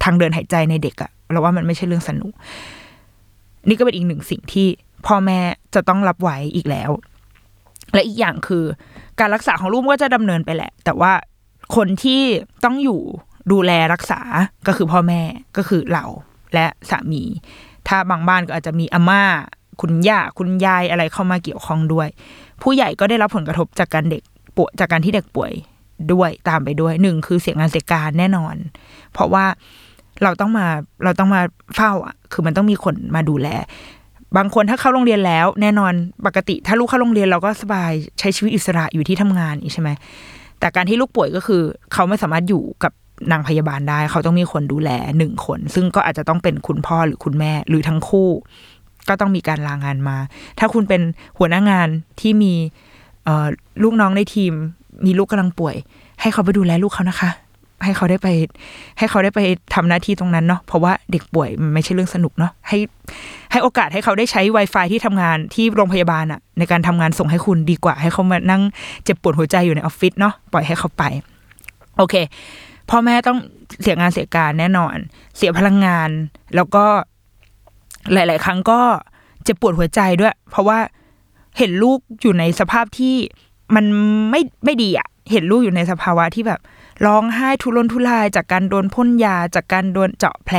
[0.04, 2.32] ทางเดินหายใจในเด็กอะเราว่ามันไม่ใช่เรื่องสนุก
[3.68, 4.68] นี่ก็เป็นอีกหนึ่งสิ่งที่
[5.06, 5.40] พ่อแม่
[5.74, 6.90] จะต้องรับไว้อีกแล้ว
[7.94, 8.64] และอีกอย่างคือ
[9.20, 11.12] การรักษาของลูกก็จะดำเนินไปแหละ แต่ว่า
[11.76, 12.22] คนที่
[12.64, 13.00] ต้องอยู่
[13.52, 14.20] ดูแลรักษา
[14.66, 15.20] ก็คือพ่อแม่
[15.56, 16.04] ก็คือเรา
[16.54, 17.22] และสามี
[17.88, 19.22] ถ้าบางบ้านก็อาจจะมีอาม่า
[19.80, 22.08] คุณย่าคุณยายอะไรเข้ามาเกี่ยวข้องด้วย
[22.62, 24.22] ผู้ใหญ่ก็ได้รับผลกระทบจากการเด็ก
[24.56, 25.52] ป่วยจากการที่เด็กป่วย
[26.12, 28.54] ด้วยตามไปด้วยหนึ่งคือเสียงานเสียการแน่นอน
[29.12, 29.44] เพราะว่า
[30.22, 30.66] เราต้องมา
[31.04, 31.40] เราต้องมา
[31.74, 33.48] เฝ้าอะคือมันต้องมีคนมาดูแล
[34.36, 35.92] บางคนถ้าเข้าโรงเรียนแล้ว แน่นอน
[36.26, 39.90] ปกติ ถ้าลูกเข้าโรงเรียนเราก็สบายใช้ชีวิตอิสระอยู่ที่ทำงานอีกใช่ไหม
[40.60, 42.92] แต่การที่ลูกป่วยก็คือ เขาไม่สามารถอยู่กับ
[43.30, 48.28] นางพยาบาลได้ เขาต้องมีคนดูแลหนึ่งคน ซึ่งก็อาจจะต้องเป็นคุณพ่อหรือคุณแม่ หรือทั้งคู่
[49.08, 50.16] ก็ต้องมีการลางานมา
[50.58, 51.02] ถ้าคุณเป็น
[51.38, 51.88] หัวหน้างาน
[52.20, 52.54] ที่มี
[53.82, 54.52] ลูกน้องในทีม
[55.06, 55.76] มีลูกกำลังป่วย
[56.20, 57.30] ให้เขาไปดูแลลูกเขานะคะ
[57.84, 58.28] ให้เขาได้ไป
[58.98, 59.40] ให้เขาได้ไป
[59.74, 62.78] ทำหน้าที่ตรงนั้นเนาะเพราะว่าเด็กป่วยมันไม่ใช่เรื่องสนุกเนาะให้
[63.52, 68.62] ให้โอกาสให้เขาได้ใช้ Wi-Fi ที่ทำงานที่โรงพยาบาลอะในการทำงานส่งให้คุณดีกว่า ให้เขามานั่ง
[69.04, 71.02] เจ็บปวดหัวใจอยู่ในออฟฟิศเนาะปล่อยให้เขาไป
[71.98, 72.14] โอเค
[72.90, 73.38] พ่อแม่ต้อง
[73.82, 74.96] เสียงานเสียการแน่นอน
[75.36, 76.10] เสียพลังงาน
[76.54, 76.84] แล้วก็
[78.12, 78.80] หลาย ๆ ครั้งก็
[79.44, 80.78] เจ็บปวดหัวใจด้วย เพราะว่า
[81.58, 83.14] เห็นลูกอยู่ในสภาพที่
[83.74, 83.84] มัน
[84.30, 86.60] ไม่ไม่ดีอะเห็นลูกอยู่ในสภาวะที่แบบ
[87.06, 90.56] ร้องไห้ทุรนทุราย จากการโดนพ่นยา จากการโดนเจาะแผล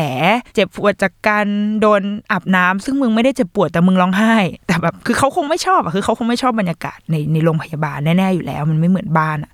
[0.55, 1.47] เจ็บปวดจากการ
[1.81, 4.35] โดนอาบน้ำซึ่งมึงไม่ได้เจ็บปวดแต่มึงร้องไห้
[4.67, 9.51] แต่แบบคือเขาคงไม่ชอบอะคือเขาคงไม่ชอบบรรยากาศในในโรงพยาบาลแน่ๆอยู่แล้ว มันไม่เหมือนบ้านอะ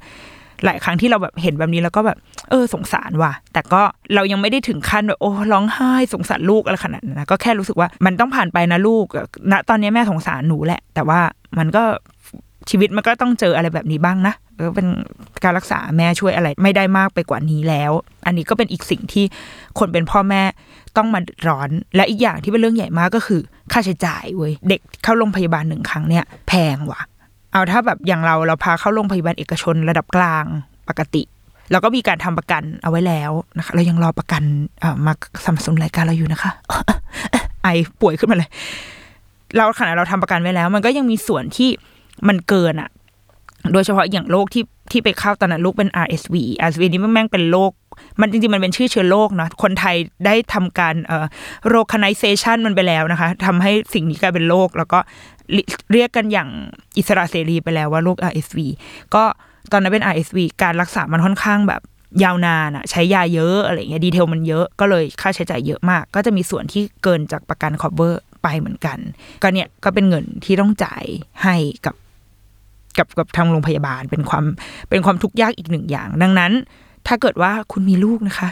[0.66, 2.18] หลายครั้งที่เราแบบเห็นแบบนี้แล้วก็แบบ
[2.50, 3.82] เออสงสารว่ะ แต่ก็
[4.16, 9.06] เรายังไม่ได้ถึงขั้นแบบโอ้ร้องไห้สงสารลูกอะไรขนาดนั้นนะก็แค่รู้สึกว่ามันต้องผ่านไปนะลูก
[9.52, 11.20] ณตอนนี้แม่สงสารหนูแหละ แต่ว่า
[11.58, 11.84] มันก็
[12.70, 14.88] ชีวิตมันก็ต้องเจออะไรแบบนี้บ้างนะก็เป็น
[15.44, 17.92] การรักษาแม่ช่วยอะไรไม่ได้มากไปกว่านี้แล้ว
[18.26, 19.26] อันนี้ก็เป็นอีกสิ่งที่
[19.80, 20.44] คนเป็นพ่อแม่
[20.98, 23.42] ต้องมาร้อน และอีกอย่างที่เป็นเรื่องใหญ่มากก็คือ
[23.72, 27.02] ค่าใช้จ่ายเว้ยเด็กเข้าโรงพยาบาลหนึ่งครั้งเนี่ยแพงว่ะ
[27.58, 30.46] เอาถ้าแบบอย่างเราเราพาเข้าโรงพยาบาลเอกชนระดับกลาง
[30.90, 31.24] ปกติ
[31.72, 34.44] เราก็มีการทำประกันเอาไว้แล้วนะคะ เรายังรอประกัน
[35.06, 35.14] มา
[35.46, 36.52] สนับสนุนรายการเราอยู่นะคะ
[37.64, 37.68] ไอ
[38.02, 38.50] ป่วยขึ้นมาเลย
[39.56, 41.70] เราขณะเราทำประกันไว้แล้ว มันก็ยังมีส่วนที่
[42.28, 42.90] มันเกินอะ
[43.74, 46.36] โดยเฉพาะอย่างโรคที่ที่ไปเข้าตอนนั้นลูกเป็น RSV
[46.68, 47.72] RSV นี่มันแม่งเป็นโรค
[48.22, 51.26] มันจริงๆ มันเป็นชื่อเชื้อโรคนะคนไทยได้ทำการเอ่อ
[51.68, 55.00] โรคคานเซชันมันไปแล้วนะคะทำให้สิ่งนี้กลายเป็นโรคแล้วก็
[55.92, 56.50] เรียกกันอย่าง
[56.98, 58.60] อิสระเสรีไปแล้วว่าโรค RSV
[59.16, 59.24] ก็
[59.72, 61.82] ตอนนั้นเป็น RSV การรักษามันค่อนข้างแบบ
[62.24, 68.98] ยาวนานอะใช้ยาเยอะอะไรเงี้ยดีเทลมันเยอะก็เลยค่าใช้จ่ายเยอะมาก ก็จะมีส่วนที่เกินจากประกันคอเวอร์ไปเหมือนกัน
[69.42, 71.04] ก็เนี่ยก็เป็นเงินที่ต้องจ่าย
[71.44, 71.56] ให้
[71.86, 71.96] กับ
[72.98, 74.46] กับกับทางโรงพยาบาลเป็นความ
[74.90, 76.52] เป็นความทุกข์ยากอีกหนึ่งอย่าง ดังนั้น
[77.08, 78.50] ถ้าเกิดว่าคุณมีลูกนะคะ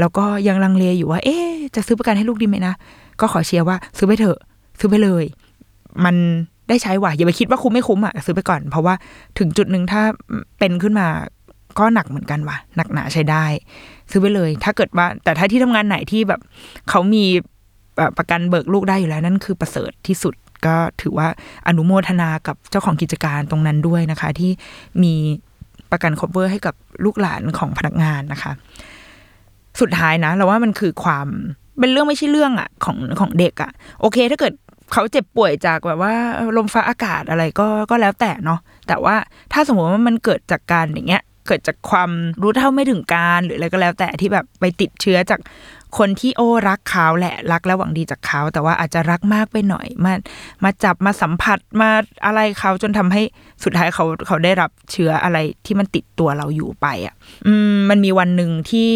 [0.00, 1.36] แล้วก็ยังลังเลอยู่ว่า เอ๊
[1.74, 2.74] จะซื้อประกันให้ลูกดีไหมนะ
[3.20, 4.38] ก็ขอเชียร์ว่าซื้อไปเถอะ
[4.78, 5.24] ซื้อไปเลย
[6.04, 6.16] มัน
[6.68, 8.94] ได้ใช้ว่ะอย่าไปคิดว่าคุ้มไม่คุ้มอะซื้อไปก่อน เพราะว่า
[9.38, 10.02] ถึงจุดหนึ่งถ้า
[10.58, 11.08] เป็นขึ้นมา
[11.78, 13.44] ก็หนักเหมือนกันว่ะหนักหนาใช้ได้
[14.10, 16.40] ซื้อไปเลย ถ้าเกิดว่า แต่ถ้าที่ทำงานไหนที่แบบ
[16.90, 17.24] เขามี
[18.18, 20.34] ประกันเบิกลูกได้อยู่แล้วนั่นคือประเสริฐที่สุด
[20.66, 21.28] ก็ถือว่า
[21.68, 24.50] อนุโมทนากับเจ้าของกิจการตรงนั้นด้วยนะคะ ที่
[25.02, 25.14] มี
[25.90, 26.74] ประกัน cover ให้กับ
[27.04, 28.52] ลูกหลานของพนักงานนะคะ
[29.80, 31.26] สุดท้ายนะ เราว่ามันคือความ
[31.78, 34.52] เป็นเรื่องไม่ใช่เรื่องอะของของเด็กอะโอเค ถ้าเกิด
[34.92, 36.14] เขาเจ็บป่วยจากแบบว่า
[36.56, 39.16] ลมฟ้าอากาศอะไรก็ก็แล้วแต่เนาะแต่ว่า
[39.52, 42.10] ถ้าสมมติว่ามันเกิดจากการอย่างเงี้ย เกิดจากความ
[42.42, 45.40] รู้เท่าไม่ถึงการหรืออะไรก็แล้วแต่ที่แบบไปติดเชื้อจาก
[45.98, 50.12] คนที่โอ้รักเขาแหละรักและหวังดีจากเขาแต่ว่าอาจจะรักมากไปหน่อยมา
[50.64, 51.90] มาจับมาสัมผัสมา
[52.26, 53.22] อะไรเขาจนทำให้
[53.64, 57.14] สุดท้ายเขาเขาได้รับเชื้ออะไรที่มันติดตัวเราอยู่ไปอะ
[57.46, 58.92] อืมมันมีวันหนึ่งที่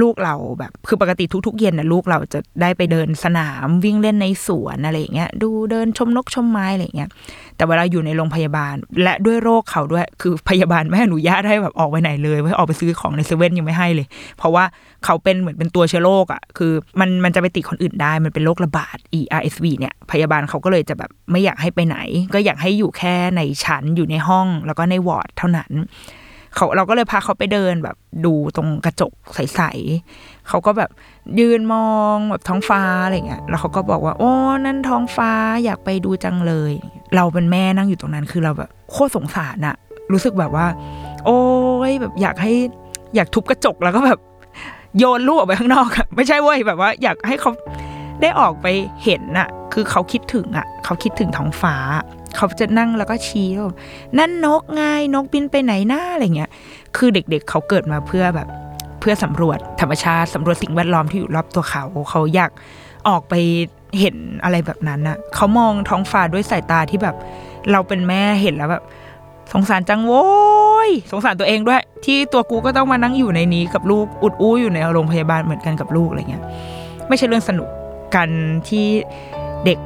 [0.00, 7.10] ลูกเราแบบ คือปกติทุก ๆ เย็นนะลูกเราจะได้ไปเดินสนามวิ่งเล่นในสวนอะไรอย่างเงี้ยดูเดินชมนกชมไม้อะไรอย่างเงี้ย
[7.56, 14.06] แต่เวลาอยู่ในโรงพยาบาล และด้วยโรคเขาด้วย คือพยาบาลไม่อนุญาตให้แบบออกไปไหนเลยไม่ออกไปซื้อของในเซเว่นยังไม่ให้เลย
[14.38, 14.64] เพราะว่า
[15.04, 21.98] เขาเป็นเหมือนเป็นตัวเชื้อโรคอะคือมันมันจะไปติดคนอื่นได้มันเป็นโรคระบาด ERSV เนี่ยพยาบาลเขาก็เลยจะแบบไม่อยากให้ไปไหน
[22.34, 25.72] ก็อยากให้อยู่แค่ในชั้นอยู่ในห้องแล้วก็ในวอร์ดเท่านั้น
[26.54, 30.90] เขาเราก็เลยพาเขาไปเดินแบบดูตรงกระจกใสๆเขาก็แบบ
[31.40, 34.32] ยืนมองแบบท้องฟ้าอะไรเงี้ยแล้วเขาก็บอกว่าโอ้
[34.64, 35.30] นั่นท้องฟ้า
[35.64, 36.72] อยากไปดูจังเลย
[37.16, 39.76] เราเป็นแม่นั่งอยู่ตรงนั้นคือเราแบบโคตรสงสารอะ
[40.12, 40.66] รู้สึกแบบว่า
[41.24, 41.40] โอ้
[41.90, 42.52] ยแบบอยากให้
[43.14, 44.18] อยากทุบกระจกแล้วก็แบบ
[44.98, 47.50] โยนลูกออกไปข้างนอกอะไม่ใช่เว้ยแบบว่า อยากให้เขา
[48.20, 48.66] ได้ออกไป
[49.04, 51.74] เห็นอะคือเขาคิดถึงอะเขาคิดถึงท้องฟ้า
[52.36, 53.74] เขาจะนั่งแล้วก็ชี้ว่า
[54.18, 54.82] นั่นนกไง
[55.14, 56.50] นกบินไปไหนหน้าอะไรเงี้ย
[56.96, 58.48] คือเด็กๆเเขาเกิดมาเพื่อแบบ
[59.00, 62.50] เพื่อสำรวจธรรมชาติสำรวจสิ่งแวดล้อมที่อยู่รอบตัวเขา เขาอยาก
[63.08, 63.34] ออกไป
[64.00, 67.16] เห็นอะไรแบบนั้นน่ะ เขามองท้องฟ้าด้วยสายตาที่แบบ
[67.70, 68.84] เราเป็นแม่เห็นแล้วแบบ
[69.52, 70.26] สงสารจังโว้
[70.88, 76.42] ยสงสารตัวเองด้วย ที่ตัวกูก็ต้องมานั่งอยู่ในนี้กับลูกอุดอู้อยู่ในโรงพยาบาลเหมือนกันกับลูกอะไรเงี้ย
[77.08, 77.68] ไม่ใช่เรื่องสนุก
[78.14, 78.28] กัน
[78.68, 78.86] ที่
[79.64, 79.78] เด็ก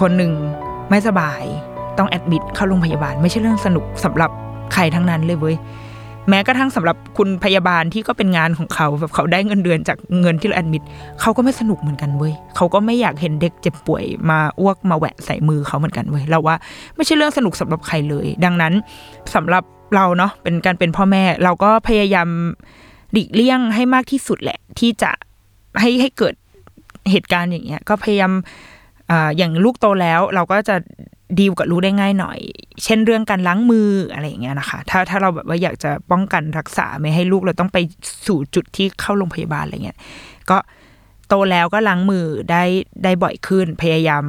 [0.00, 0.32] คนหนึ่ง
[0.90, 1.42] ไม่สบาย
[1.98, 4.30] ต้องแอดมิดเข้าโรงพยาบาล ไม่ใช่เรื่องสนุกสำหรับ
[4.72, 5.56] ใครทั้งนั้นเลยเว้ย
[6.28, 10.82] แม้กระทั่งสำหรับคุณพยาบาลที่ก็เป็นงานของเขาแบบเขาได้เงินเดือนจากเงินที่เราแอดมิด
[11.20, 16.56] เขาก็ไม่สนุกเหมือนกันเว้ยเขาก็ไม่อยากเห็นเด็กเจ็บป่วยมาอ้วกมาแหวะใส่มือเขาเหมือนกันเว้ยเราว่า
[16.96, 18.72] ไม่ใช่เรื่องสนุกสำหรับใครเลย ดังนั้น
[19.34, 19.62] สำหรับ
[19.94, 22.28] เราเนาะเป็นการเป็นพ่อแม่ เราก็พยายาม
[23.12, 25.10] หลีกเลี่ยงให้มากที่สุดแหละ ที่จะ
[25.80, 26.34] ให้ให้เกิด
[27.10, 28.32] เหตุการณ์อย่างเงี้ย ก็พยายาม
[29.36, 30.76] อย่างลูกโตแล้ว เราก็จะ
[31.38, 32.38] ดีลกับลูกได้ง่ายหน่อย
[32.84, 37.78] เช่นเรื่องการล้างมืออะไรอย่างเงี้ยนะคะ ถ้าถ้าเราแบบว่าอยากจะป้องกันรักษาไม่ให้ลูกเราต้องไป
[38.26, 39.98] สู่จุดที่เข้าโรงพยาบาลอะไรเงี้ย
[40.50, 40.58] ก็
[41.28, 42.62] โตแล้วก็ล้างมือได้
[43.04, 44.24] ได้บ่อยขึ้น พยายาม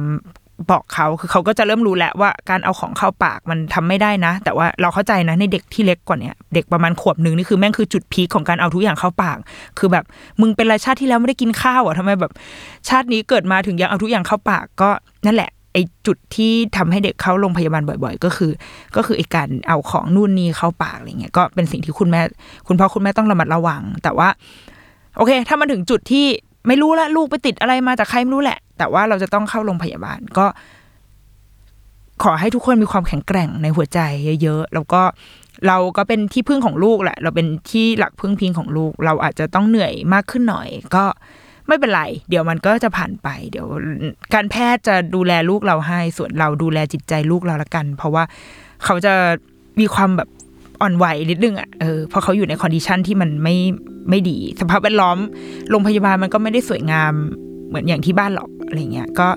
[0.70, 9.38] บอกเขาคือเขาก็จะเริ่มรู้แหล้วว่าการเอาของเข้าปากมันทำไม่ได้นะ แต่ว่าเราเข้าใจนะในเด็กที่เล็กกว่านี้เด็กประมาณขวบหนึ่งนี่คือแม่งคือจุดพีคของการเอาทุกอย่างเข้าปาก
[9.78, 10.04] คือแบบ
[10.40, 12.32] มึงเป็นไรชาติที่แล้วไม่ได้กินข้าวอะทำไมแบบ
[12.88, 14.90] ชาตินี้เกิดมาถึงยังเอาทุกอย่างเข้าปากก็
[15.26, 18.52] นั่นแหละ ไอจุดที่ทำให้เด็กเข้าโรงพยาบาลบ่อย ๆ ก็คือ
[18.96, 22.20] ก็คือไอการเอาของนู่นนี่เข้าปากอะไรเงี้ยก็เป็นสิ่งที่คุณแม่
[22.68, 24.28] คุณพ่อคุณแม่ต้องระมัดระวัง แต่ว่า
[25.16, 26.26] โอเค ถ้ามันถึงจุดที่
[26.66, 30.46] ไม่รู้ละลูกไปติดอะไรมาจากใครไม่รู้แหละ แต่ว่าเราจะต้องเข้าโรงพยาบาลก็
[32.22, 34.00] ขอให้ทุกคนมีความแข็งแกร่งในหัวใจ
[34.42, 35.02] เยอะๆแล้วก็
[35.66, 41.04] เราก็เป็นที่พึ่งของลูกแหละ เราเป็นที่หลักพึ่งพิงของลูก เราอาจจะต้องเหนื่อยมากขึ้นหน่อย ก็
[41.68, 43.66] ไม่เป็นไร เดี๋ยวมันก็จะผ่านไป เดี๋ยว
[44.34, 48.24] การแพทย์จะดูแลลูกเราให้ ส่วนเราดูแลจิตใจลูกเราละกัน เพราะว่า
[48.84, 49.14] เขาจะ
[49.80, 50.28] มีความแบบ
[50.80, 53.56] อ่อนไหวนิดนึงอะเออเพราะเขาอยู่ใน condition ที่มันไม่
[54.10, 55.18] ไม่ดี สภาพแวดล้อม
[55.70, 57.12] โรงพยาบาลมันก็ไม่ได้สวยงาม
[57.68, 59.28] เหมือนอย่างที่บ้านหรอกอะไรเงี้ยก็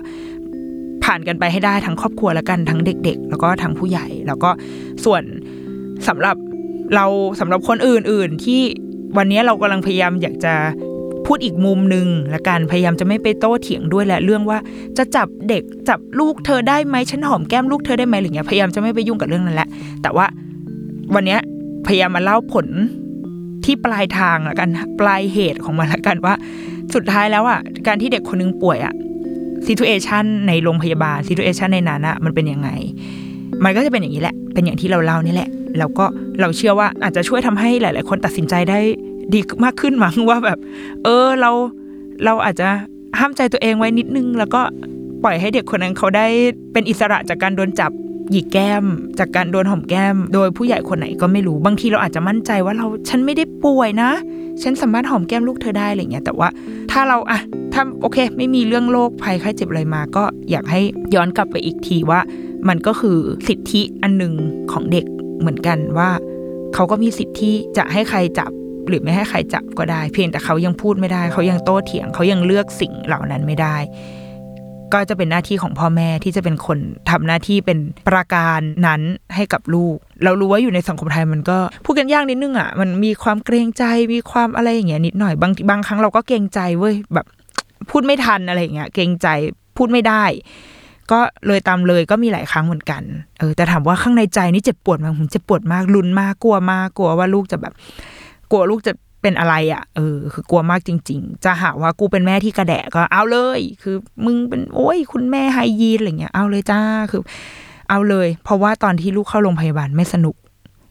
[1.04, 4.50] ผ่านกันไปให้ได้ทั้งครอบครัวแล้วกันทั้งเด็ก ๆ แล้วก็ทั้งผู้ใหญ่ แล้วก็
[5.04, 5.22] ส่วน
[6.08, 6.36] สำหรับ
[6.94, 7.06] เรา
[7.40, 8.60] สำหรับคนอื่นๆที่
[9.16, 10.54] วันนี้เรากำลังพยายามอยากจะ
[11.28, 14.58] พูดอีกมุมหนึ่งละกันพยายามจะไม่ไปโต้เถียงด้วยแหละเรื่องว่า
[14.98, 19.68] จะจับเด็กจับลูกเธอได้ไหมฉันหอมแก้มลูกเธอได้ไหมหรือเงี้ยพยายามจะไม่ไปยุ่งกับเรื่องนั้นแหละ
[20.02, 20.26] แต่ว่า
[21.14, 21.40] วันเนี้ย
[21.86, 22.66] พยายามมาเล่าผล
[23.64, 24.68] ที่ปลายทางละกัน
[25.00, 26.34] ปลายเหตุของมันละกันว่า
[26.94, 28.94] สุดท้ายแล้วอะการที่เด็กคนนึงป่วยอะ
[29.64, 32.68] situation ในโรงพยาบาล situation ในนั้นอะมันเป็นยังไง
[33.64, 36.04] มันก็จะเป็นอย่างนี้แหละ เป็นอย่างที่เราเล่านี่แหละ แล้วก็
[36.40, 38.80] เราเชื่อว่าอาจจะช่วยทำให้หลาย ๆ คนตัดสินใจได้
[39.32, 40.58] ดีมากขึ้นมั้งว่าแบบ
[41.04, 41.50] เออเรา
[42.24, 42.68] เราอาจจะ
[43.18, 44.60] ห้ามใจตัวเองไว้นิดนึง แล้วก็
[45.24, 46.26] ปล่อยให้เด็กคนนั้นเขาได้
[46.72, 47.92] เป็นอิสระจากการโดนจับ
[48.30, 48.84] หยิกแก้ม
[49.18, 54.10] จากการโดนหอมแก้ม โดยผู้ใหญ่คนไหนก็ไม่รู้บางทีเราอาจจะมั่นใจว่าเราฉันไม่ได้ป่วยนะ
[54.62, 56.48] ฉันสามารถหอมแก้มลูกเธอได้อะไรเงี้ยแต่ว่า
[56.90, 57.40] ถ้าเราอะ
[57.72, 60.80] ถ้าโอเค ไม่มีเรื่องโรคภัยไข้เจ็บอะไรมา ก็อยากให้
[61.14, 62.20] ย้อนกลับไปอีกทีว่า
[62.68, 64.32] มันก็คือสิทธิอันหนึ่ง
[64.72, 65.06] ของเด็ก
[65.40, 66.10] เหมือนกันว่า
[66.74, 68.50] เขาก็มีสิทธิที่จะให้ใครจับ
[68.88, 73.76] หรือไม่ให้ใครจับก็ได้ เพียงแต่เขายังพูดไม่ได้ เขายังโต้เถียง เขายังเลือกสิ่งเหล่านั้นไม่ได้
[74.92, 76.78] ก็จะเป็นหน้าที่ของพ่อแม่ที่จะเป็นคน
[77.10, 79.00] ทำหน้าที่เป็นประการนั้น
[79.34, 87.26] ให้กับลูก เรารู้ว่าอยู่ในสังคมไทยมันก็พูดกันยากนิดนึงอะมันมีความเกรงใจมีความอะไรอย่างเงี้ยนิดหน่อยบางบางครั้งเราก็เกรงใจเว้ยแบบ
[87.90, 89.28] พูดไม่ทันอะไรอย่างเงี้ยเกรงใจ
[89.76, 90.24] พูดไม่ได้
[91.10, 93.02] ก็เลยตามเลยก็มีหลายครั้งเหมือนกัน
[93.38, 97.74] เออแต่ถามว่าข้างในใจนี่เจ็บปวดมากผมเจ็บปวดมากลุ้นมากกลัวมากกลัวว่าลูกจะแบบ
[98.52, 106.80] กลัวลูกจะเป็นอะไรอะเออคือกลัวมากจริง ๆ จะหาว่ากูเป็นแม่ที่กระแดะก็เอาเลย คือมึงเป็นโอ้ยคุณแม่ไฮยีนอะไรเงี้ยเอาเลยจ้า
[107.10, 107.22] คือ
[107.90, 110.36] เอาเลย เพราะว่าตอนที่ลูกเข้าโรงพยาบาลไม่สนุก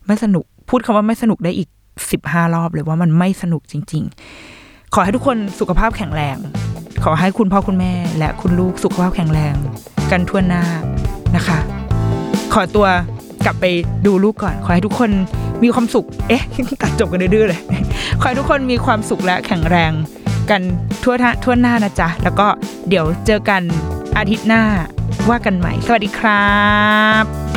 [0.08, 1.70] ไม่สนุก พูดคำว่าไม่สนุกได้อีก
[2.12, 4.04] สิบห้ารอบเลยว่ามันไม่สนุกจริง
[4.50, 6.38] ๆ ขอให้ทุกคนสุขภาพแข็งแรง
[7.04, 9.56] ขอให้คุณพ่อคุณแม่ และคุณลูกสุขภาพแข็งแรง
[10.12, 10.64] กันทั่วหน้า
[11.36, 11.60] นะคะ
[12.54, 12.88] ขอตัว
[13.46, 13.66] กลับไป
[14.06, 15.12] ดูลูกก่อน ขอให้ทุกคน
[15.64, 16.44] มีความสุข เอ๊ะ
[16.82, 17.62] ตัดจบกันดื้อเลย
[18.20, 19.92] ขอให้ทุกคนมีความสุขและแข็งแรง
[20.50, 20.62] กัน
[21.04, 22.48] ทั่วทั่วหน้านะจ๊ะ แล้วก็
[22.90, 23.62] เดี๋ยวเจอกัน
[24.18, 24.64] อาทิตย์หน้า
[25.30, 26.56] ว่ากันใหม่ สวัสดีครั
[27.24, 27.57] บ